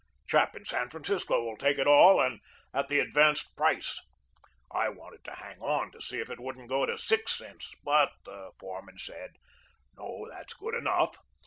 Chap 0.25 0.55
in 0.55 0.65
San 0.65 0.89
Francisco 0.89 1.43
will 1.43 1.57
take 1.57 1.77
it 1.77 1.85
all 1.85 2.19
and 2.19 2.39
at 2.73 2.87
the 2.87 2.97
advanced 2.99 3.55
price. 3.55 4.01
I 4.71 4.89
wanted 4.89 5.23
to 5.25 5.35
hang 5.35 5.59
on, 5.59 5.91
to 5.91 6.01
see 6.01 6.19
if 6.19 6.31
it 6.31 6.39
wouldn't 6.39 6.69
go 6.69 6.87
to 6.87 6.97
six 6.97 7.37
cents, 7.37 7.71
but 7.83 8.09
the 8.25 8.49
foreman 8.57 8.97
said, 8.97 9.33
'No, 9.95 10.25
that's 10.27 10.55
good 10.55 10.73
enough.' 10.73 11.17